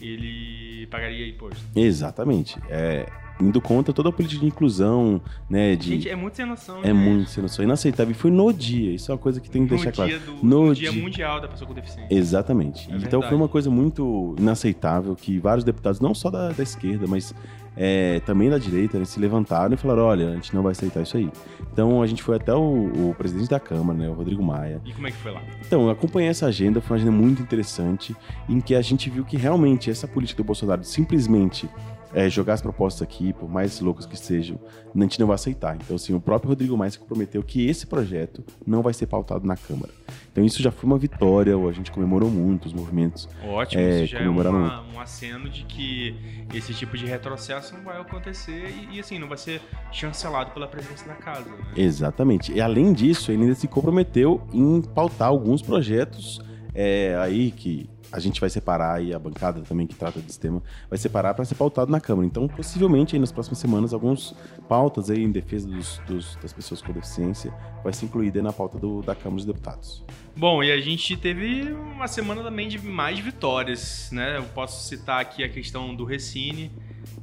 [0.00, 1.62] ele pagaria imposto.
[1.76, 3.06] exatamente é
[3.40, 5.74] indo contra toda a política de inclusão, né?
[5.76, 6.92] De Gente, é muito sem noção, É né?
[6.92, 7.64] muito sem noção.
[7.64, 8.12] Inaceitável.
[8.12, 8.92] E foi no dia.
[8.94, 10.18] Isso é uma coisa que tem que no deixar claro.
[10.20, 11.02] do, No no dia dia.
[11.02, 12.14] mundial da pessoa com deficiência.
[12.14, 12.82] Exatamente.
[12.90, 13.28] É então verdade.
[13.28, 17.34] foi uma coisa muito inaceitável que vários deputados, não só da, da esquerda, mas
[17.76, 21.02] é, também da direita, né, se levantaram e falaram: olha, a gente não vai aceitar
[21.02, 21.30] isso aí.
[21.72, 24.80] Então a gente foi até o, o presidente da Câmara, né, o Rodrigo Maia.
[24.84, 25.40] E como é que foi lá?
[25.66, 28.14] Então, eu acompanhei essa agenda, foi uma agenda muito interessante,
[28.48, 31.68] em que a gente viu que realmente essa política do Bolsonaro simplesmente
[32.14, 34.58] é, jogar as propostas aqui, por mais loucas que sejam,
[34.94, 35.76] a gente não vai aceitar.
[35.76, 39.46] Então, assim, o próprio Rodrigo Maia se comprometeu que esse projeto não vai ser pautado
[39.46, 39.92] na Câmara.
[40.30, 43.28] Então, isso já foi uma vitória, a gente comemorou muito os movimentos.
[43.44, 46.14] Ótimo, É, isso já é uma, um aceno de que
[46.54, 50.66] esse tipo de retrocesso não vai acontecer e, e, assim, não vai ser chancelado pela
[50.66, 51.48] presidência da casa.
[51.48, 51.56] Né?
[51.76, 52.52] Exatamente.
[52.52, 56.40] E além disso, ele ainda se comprometeu em pautar alguns projetos
[56.74, 60.62] é, aí que a gente vai separar aí a bancada também que trata desse tema
[60.90, 62.26] vai separar para ser pautado na Câmara.
[62.26, 64.34] Então, possivelmente aí nas próximas semanas alguns
[64.68, 68.78] pautas aí em defesa dos, dos- das pessoas com deficiência vai ser incluída na pauta
[68.78, 70.04] do- da Câmara dos Deputados.
[70.36, 74.36] Bom, e a gente teve uma semana também de mais vitórias, né?
[74.36, 76.70] Eu posso citar aqui a questão do Recine,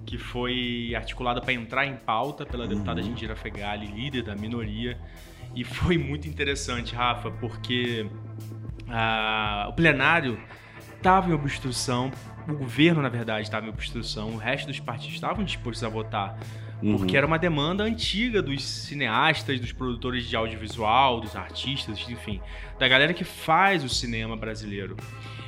[0.06, 4.98] que foi articulada para entrar em pauta pela deputada Jandira Fegali, líder da minoria.
[5.56, 8.08] E foi muito interessante, Rafa, porque
[8.88, 10.40] ah, o plenário
[11.00, 12.12] estava em obstrução,
[12.48, 16.38] o governo, na verdade, estava em obstrução, o resto dos partidos estavam dispostos a votar.
[16.82, 22.40] Porque era uma demanda antiga dos cineastas, dos produtores de audiovisual, dos artistas, enfim,
[22.80, 24.96] da galera que faz o cinema brasileiro.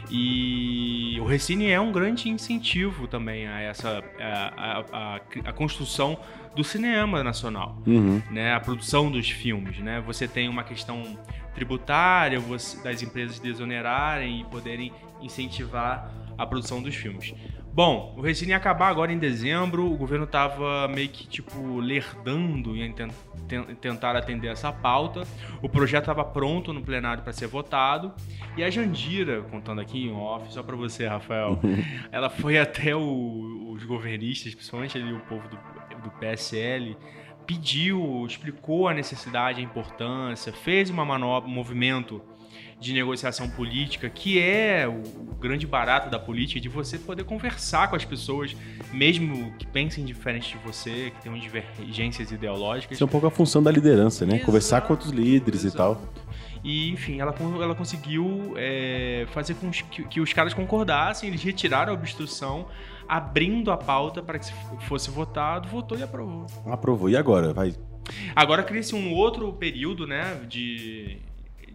[0.09, 4.85] E o Recine é um grande incentivo também a essa a, a-
[5.15, 6.19] a- a construção
[6.53, 8.21] do cinema nacional Uhum.
[8.29, 10.03] né, a produção dos filmes, né?
[10.05, 11.17] Você tem uma questão
[11.55, 17.33] tributária você- das empresas desonerarem e poderem incentivar a produção dos filmes.
[17.73, 22.75] Bom, o Recine ia acabar agora em dezembro, o governo tava meio que tipo lerdando
[22.75, 23.07] em ten-
[23.47, 25.23] ten- tentar atender essa pauta.
[25.61, 28.11] O projeto estava pronto no plenário para ser votado
[28.57, 31.59] e a Jandira, contando aqui em off, só para você, Rafael,
[32.11, 35.55] ela foi até o- os governistas, principalmente ali o povo do,
[36.03, 36.97] do PSL,
[37.47, 42.21] pediu, explicou a necessidade, a importância, fez uma manobra, um movimento
[42.79, 47.95] de negociação política, que é o grande barato da política, de você poder conversar com
[47.95, 48.55] as pessoas,
[48.91, 52.95] mesmo que pensem diferente de você, que tenham divergências ideológicas.
[52.95, 54.33] Isso é um pouco a função da liderança, né?
[54.33, 55.95] Exato, Conversar com outros líderes e exato.
[55.95, 56.13] tal.
[56.63, 61.91] E, enfim, ela, ela conseguiu é, fazer com que, que os caras concordassem, eles retiraram
[61.91, 62.67] a obstrução,
[63.07, 64.53] abrindo a pauta para que se
[64.87, 66.45] fosse votado, votou e aprovou.
[66.65, 67.09] Aprovou.
[67.09, 67.53] E agora?
[67.53, 67.73] Vai
[68.35, 71.17] Agora cria-se um outro período, né, de,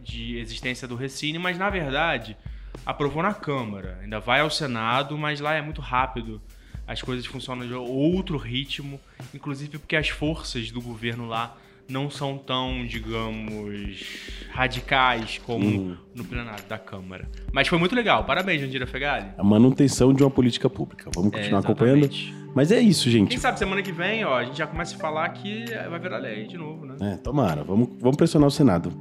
[0.07, 2.37] de existência do Recine, mas na verdade
[2.85, 3.99] aprovou na Câmara.
[4.03, 6.40] Ainda vai ao Senado, mas lá é muito rápido.
[6.87, 9.01] As coisas funcionam de outro ritmo,
[9.35, 11.57] inclusive porque as forças do governo lá
[11.88, 14.05] não são tão, digamos,
[14.53, 15.97] radicais como Hum.
[16.14, 17.29] no plenário da Câmara.
[17.53, 18.25] Mas foi muito legal.
[18.25, 19.29] Parabéns, Jandira Fegali.
[19.38, 21.11] A manutenção de uma política pública.
[21.14, 22.09] Vamos continuar É, acompanhando.
[22.55, 23.38] Mas é isso, Quem gente.
[23.40, 26.47] sabe semana que vem, ó, a gente já começa a falar que vai virar lei
[26.47, 26.97] de novo, né?
[27.01, 27.62] É, tomara.
[27.62, 28.92] Vamos, vamos pressionar o Senado.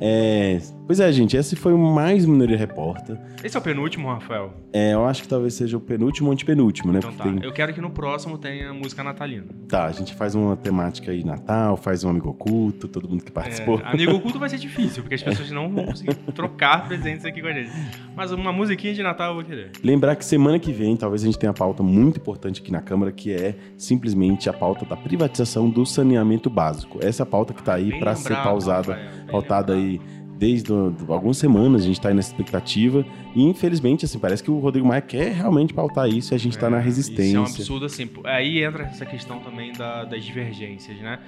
[0.00, 0.58] É,
[0.90, 1.36] pois é, gente.
[1.36, 3.16] Esse foi mais Minoria Repórter.
[3.44, 4.52] Esse é o penúltimo, Rafael?
[4.72, 6.98] É, eu acho que talvez seja o penúltimo ou antepenúltimo, né?
[6.98, 7.22] Então tá.
[7.22, 9.46] Tem- Eu quero que no próximo tenha música natalina.
[9.68, 13.30] Tá, a gente faz uma temática aí Natal, faz um amigo oculto, todo mundo que
[13.30, 13.78] participou.
[13.78, 17.40] É, amigo oculto vai ser difícil, porque as pessoas não vão conseguir trocar presentes aqui
[17.40, 17.70] com a gente.
[18.16, 19.70] Mas uma musiquinha de Natal eu vou querer.
[19.84, 22.80] Lembrar que semana que vem talvez a gente tenha uma pauta muito importante aqui na
[22.82, 26.98] Câmara, que é simplesmente a pauta da privatização do saneamento básico.
[27.00, 28.98] Essa é a pauta que tá aí para ser pausada,
[29.30, 30.00] pautada aí
[30.40, 33.04] desde algumas semanas, a gente tá aí nessa expectativa.
[33.36, 36.56] E infelizmente, assim, parece que o Rodrigo Maia quer realmente pautar isso e a gente
[36.56, 37.22] tá na resistência.
[37.28, 38.08] Isso é um absurdo, assim.
[38.24, 41.18] Aí entra essa questão também da- das divergências, né?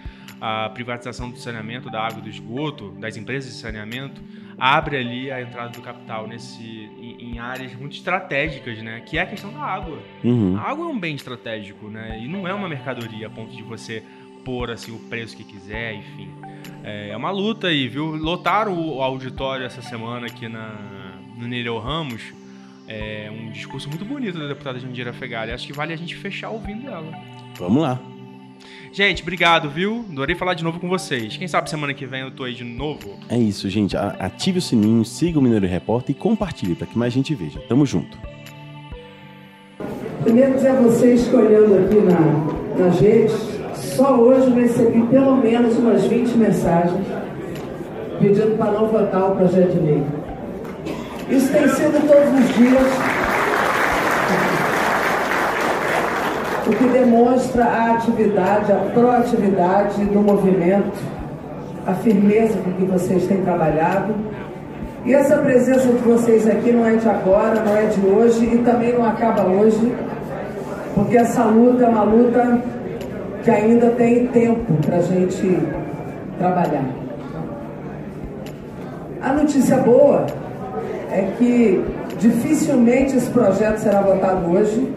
[0.41, 4.21] A privatização do saneamento, da água e do esgoto, das empresas de saneamento,
[4.59, 6.63] abre ali a entrada do capital nesse,
[6.99, 9.03] em, em áreas muito estratégicas, né?
[9.05, 9.99] Que é a questão da água.
[10.25, 10.57] Uhum.
[10.57, 12.19] A água é um bem estratégico, né?
[12.25, 14.03] E não é uma mercadoria a ponto de você
[14.45, 16.29] pôr assim o preço que quiser, enfim.
[16.85, 18.17] É uma luta aí, viu?
[18.17, 20.75] Lotaram o auditório essa semana aqui na,
[21.37, 22.23] no Nereu Ramos.
[22.89, 25.53] É um discurso muito bonito da deputada Jandira Fegali.
[25.53, 27.13] Acho que vale a gente fechar ouvindo ela.
[27.57, 28.01] Vamos lá.
[28.93, 30.05] Gente, obrigado, viu?
[30.11, 31.37] Adorei falar de novo com vocês.
[31.37, 33.19] Quem sabe semana que vem eu tô aí de novo.
[33.29, 33.97] É isso, gente.
[33.97, 37.59] Ative o sininho, siga o Mineiro Repórter e compartilhe para que mais gente veja.
[37.69, 38.19] Tamo junto.
[40.23, 43.33] Primeiro dizer a vocês que olhando aqui na, nas redes,
[43.97, 47.07] só hoje eu recebi pelo menos umas 20 mensagens
[48.19, 50.03] pedindo para não votar o projeto de lei.
[51.29, 52.87] Isso tem sido todos os dias,
[56.67, 60.99] o que demonstra a atividade, a proatividade do movimento,
[61.87, 64.15] a firmeza com que vocês têm trabalhado.
[65.05, 68.59] E essa presença de vocês aqui não é de agora, não é de hoje e
[68.59, 69.93] também não acaba hoje,
[70.95, 72.63] porque essa luta é uma luta
[73.43, 75.59] que ainda tem tempo para a gente
[76.39, 76.85] trabalhar.
[79.21, 80.27] A notícia boa
[81.11, 81.85] é que
[82.19, 84.93] dificilmente esse projeto será votado hoje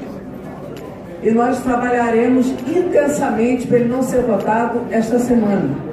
[1.23, 5.85] e nós trabalharemos intensamente para ele não ser votado esta semana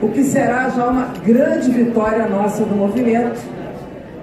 [0.00, 3.40] o que será já uma grande vitória nossa do movimento,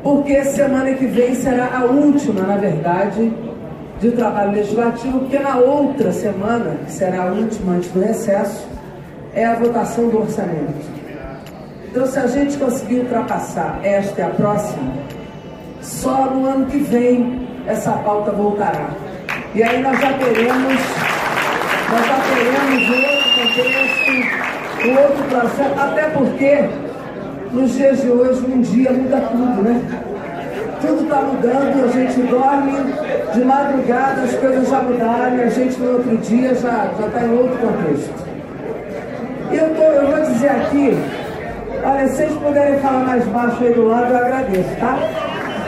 [0.04, 3.32] porque semana que vem será a última, na verdade,
[4.04, 8.68] de trabalho legislativo, porque na outra semana, que será a última antes do recesso,
[9.34, 10.74] é a votação do orçamento.
[11.90, 14.92] Então, se a gente conseguir ultrapassar esta e a próxima,
[15.82, 18.90] só no ano que vem essa pauta voltará.
[19.56, 20.82] E aí nós já teremos,
[21.90, 24.12] nós já teremos outro contexto,
[25.00, 26.70] outro processo, até porque
[27.54, 30.03] nos dias de hoje um dia muda tudo, né?
[30.86, 32.74] Tudo está mudando, a gente dorme,
[33.34, 37.58] de madrugada as coisas já mudaram, a gente no outro dia já está em outro
[37.58, 38.14] contexto.
[39.50, 40.98] Eu, tô, eu vou dizer aqui,
[41.86, 44.98] olha, se vocês puderem falar mais baixo aí do lado, eu agradeço, tá?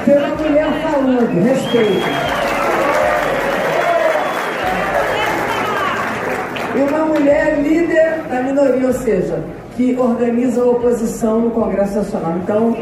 [0.03, 2.05] Tem uma mulher falando, respeito.
[6.75, 9.41] E uma mulher líder da minoria, ou seja,
[9.77, 12.33] que organiza a oposição no Congresso Nacional.
[12.43, 12.75] Então,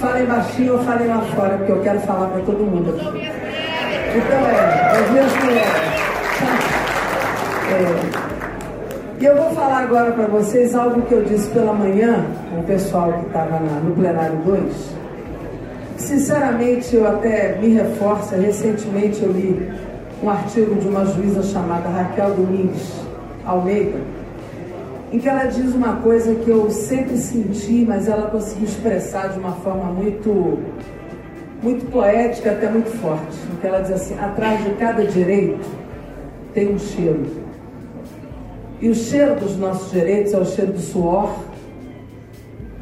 [0.00, 3.30] falem baixinho ou falem lá fora, porque eu quero falar para todo mundo aqui.
[4.16, 5.98] Então é, as minhas mulheres.
[7.70, 8.28] É,
[9.20, 12.64] e eu vou falar agora para vocês algo que eu disse pela manhã com o
[12.64, 14.98] pessoal que estava no plenário 2.
[15.96, 18.36] Sinceramente, eu até me reforço.
[18.36, 19.70] Recentemente eu li
[20.22, 23.00] um artigo de uma juíza chamada Raquel Domingues
[23.44, 23.98] Almeida,
[25.10, 29.38] em que ela diz uma coisa que eu sempre senti, mas ela conseguiu expressar de
[29.38, 30.58] uma forma muito,
[31.62, 33.36] muito poética, até muito forte.
[33.52, 35.66] Em que ela diz assim: atrás de cada direito
[36.52, 37.26] tem um cheiro.
[38.80, 41.34] E o cheiro dos nossos direitos é o cheiro do suor,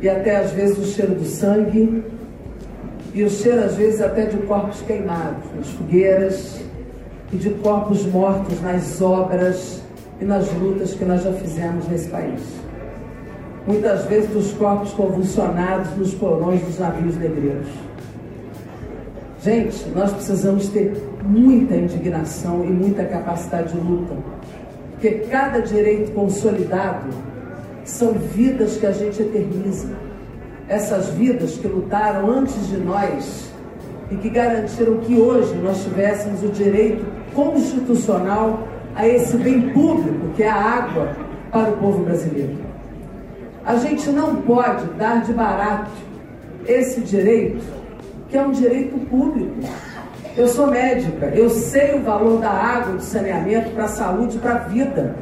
[0.00, 2.04] e até às vezes o cheiro do sangue,
[3.14, 6.60] e o cheiro às vezes até de corpos queimados nas fogueiras,
[7.32, 9.85] e de corpos mortos nas obras
[10.20, 12.40] e nas lutas que nós já fizemos nesse país.
[13.66, 17.66] Muitas vezes dos corpos convulsionados nos porões dos navios negreiros.
[19.42, 24.14] Gente, nós precisamos ter muita indignação e muita capacidade de luta
[24.92, 27.08] Porque cada direito consolidado
[27.84, 29.88] são vidas que a gente eterniza.
[30.68, 33.50] Essas vidas que lutaram antes de nós
[34.10, 40.42] e que garantiram que hoje nós tivéssemos o direito constitucional a esse bem público que
[40.42, 41.14] é a água
[41.52, 42.56] para o povo brasileiro.
[43.64, 45.90] A gente não pode dar de barato
[46.66, 47.62] esse direito,
[48.28, 49.54] que é um direito público.
[50.36, 54.54] Eu sou médica, eu sei o valor da água, do saneamento para a saúde, para
[54.54, 55.16] a vida.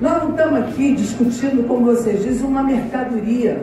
[0.00, 3.60] Nós não estamos aqui discutindo, como vocês dizem, uma mercadoria,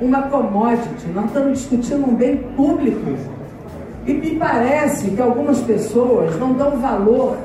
[0.00, 1.08] uma commodity.
[1.14, 3.16] Nós estamos discutindo um bem público.
[4.06, 7.36] E me parece que algumas pessoas não dão valor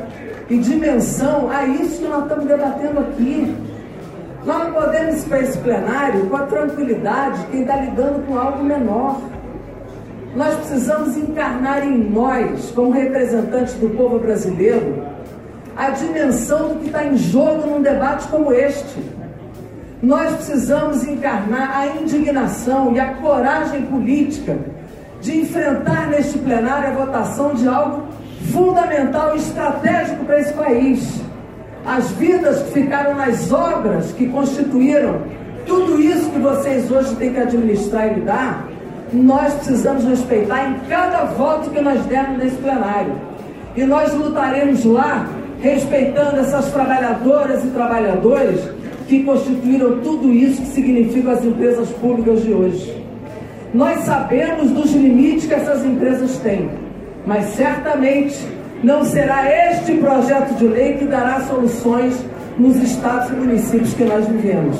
[0.49, 3.55] e dimensão a isso que nós estamos debatendo aqui.
[4.45, 8.63] Nós não podemos ir para esse plenário com a tranquilidade quem está lidando com algo
[8.63, 9.21] menor.
[10.35, 15.03] Nós precisamos encarnar em nós, como representantes do povo brasileiro,
[15.75, 18.99] a dimensão do que está em jogo num debate como este.
[20.01, 24.57] Nós precisamos encarnar a indignação e a coragem política
[25.21, 28.08] de enfrentar neste plenário a votação de algo
[28.51, 31.21] fundamental e estratégico para esse país.
[31.85, 35.21] As vidas que ficaram nas obras que constituíram
[35.65, 38.67] tudo isso que vocês hoje têm que administrar e lidar,
[39.13, 43.13] nós precisamos respeitar em cada voto que nós dermos nesse plenário.
[43.75, 45.27] E nós lutaremos lá,
[45.61, 48.61] respeitando essas trabalhadoras e trabalhadores
[49.07, 53.03] que constituíram tudo isso que significam as empresas públicas de hoje.
[53.73, 56.69] Nós sabemos dos limites que essas empresas têm,
[57.25, 58.37] mas certamente
[58.83, 62.15] não será este projeto de lei que dará soluções
[62.57, 64.77] nos estados e municípios que nós vivemos.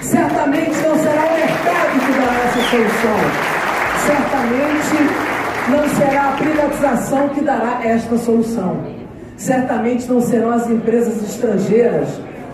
[0.00, 3.60] Certamente não será o mercado que dará essa solução
[4.06, 5.30] certamente
[5.70, 8.76] não será a privatização que dará esta solução.
[9.36, 12.08] Certamente não serão as empresas estrangeiras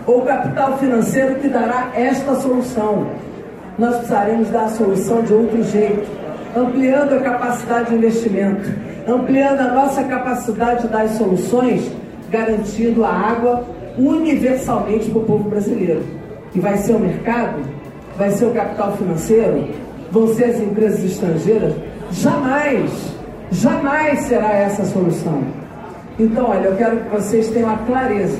[0.05, 3.07] ou o capital financeiro que dará esta solução.
[3.77, 6.07] Nós precisaremos dar a solução de outro jeito,
[6.55, 8.69] ampliando a capacidade de investimento,
[9.07, 11.91] ampliando a nossa capacidade de dar as soluções,
[12.29, 13.63] garantindo a água
[13.97, 16.03] universalmente para o povo brasileiro.
[16.53, 17.61] E vai ser o mercado?
[18.17, 19.67] Vai ser o capital financeiro?
[20.11, 21.73] vão ser as empresas estrangeiras,
[22.11, 22.89] jamais,
[23.51, 25.43] jamais será essa a solução.
[26.19, 28.39] Então, olha, eu quero que vocês tenham a clareza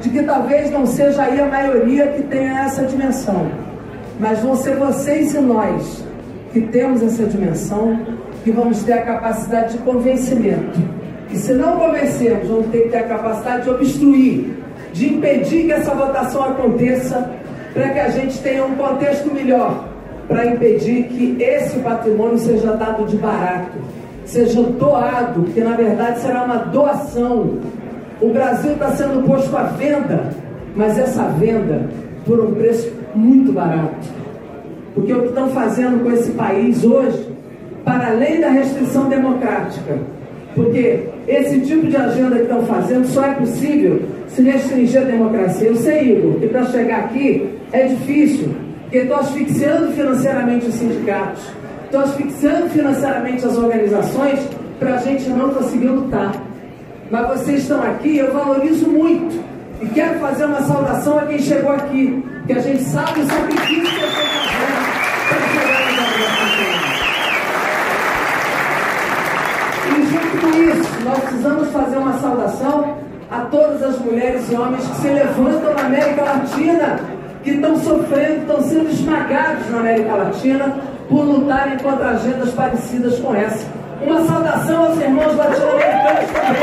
[0.00, 3.50] de que talvez não seja aí a maioria que tenha essa dimensão,
[4.18, 6.04] mas vão ser vocês e nós
[6.52, 7.98] que temos essa dimensão,
[8.42, 10.78] que vamos ter a capacidade de convencimento.
[11.30, 14.56] E se não convencermos, vamos ter que ter a capacidade de obstruir,
[14.92, 17.30] de impedir que essa votação aconteça,
[17.72, 19.88] para que a gente tenha um contexto melhor
[20.26, 23.78] para impedir que esse patrimônio seja dado de barato,
[24.24, 27.58] seja doado, que na verdade será uma doação.
[28.20, 30.30] O Brasil está sendo posto à venda,
[30.76, 31.88] mas essa venda
[32.24, 34.08] por um preço muito barato.
[34.94, 37.28] Porque o que estão fazendo com esse país hoje,
[37.90, 39.98] para além da restrição democrática,
[40.54, 45.66] porque esse tipo de agenda que estão fazendo só é possível se restringir a democracia.
[45.66, 48.48] Eu sei, Igor, que para chegar aqui é difícil,
[48.82, 51.42] porque estou asfixiando financeiramente os sindicatos,
[51.86, 54.38] estou asfixiando financeiramente as organizações
[54.78, 56.32] para a gente não conseguir lutar.
[57.10, 59.50] Mas vocês estão aqui, eu valorizo muito.
[59.82, 63.82] E quero fazer uma saudação a quem chegou aqui, que a gente sabe o sacrifício
[63.82, 64.90] que estou fazendo
[65.28, 66.90] para chegar no
[69.90, 72.96] E junto com isso, nós precisamos fazer uma saudação
[73.30, 77.00] a todas as mulheres e homens que se levantam na América Latina
[77.42, 80.76] que estão sofrendo, estão sendo esmagados na América Latina
[81.08, 83.66] por lutarem contra agendas parecidas com essa.
[84.02, 86.62] Uma saudação aos irmãos latino-americanos também,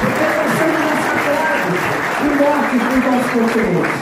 [0.00, 1.78] porque estão sendo massacrados
[2.20, 3.94] e mortos no nosso continente.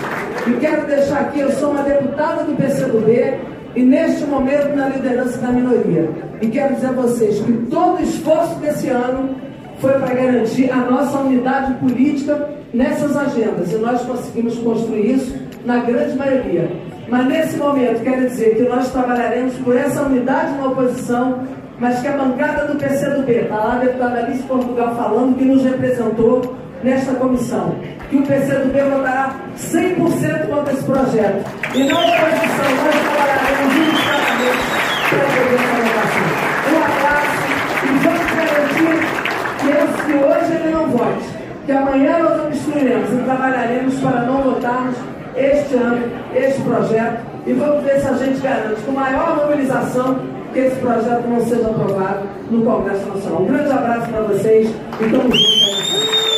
[0.47, 3.39] E quero deixar aqui, eu sou uma deputada do PCdoB
[3.77, 6.09] e neste momento na liderança da minoria.
[6.41, 9.48] E quero dizer a vocês que todo o esforço desse ano
[9.81, 13.73] foi para garantir a nossa unidade política nessas agendas.
[13.73, 16.71] E nós conseguimos construir isso na grande maioria.
[17.09, 21.43] Mas nesse momento, quero dizer que nós trabalharemos por essa unidade na oposição,
[21.79, 25.65] mas que a bancada do PCdoB, está lá a deputada Alice Portugal falando, que nos
[25.65, 27.75] representou nesta comissão,
[28.11, 31.51] que o PCdoB votará 100% contra esse projeto.
[31.75, 34.59] E na oposição, nós trabalharemos imediatamente
[35.09, 35.78] para poder
[40.09, 41.25] que, hoje ele não vote,
[41.67, 44.97] que amanhã nós o destruiremos e trabalharemos para não votarmos
[45.37, 46.03] este ano,
[46.35, 50.19] este projeto, e vamos ver se a gente garante com maior mobilização
[50.53, 53.43] que esse projeto não seja aprovado no Congresso Nacional.
[53.43, 56.38] Um grande abraço para vocês e estamos juntos.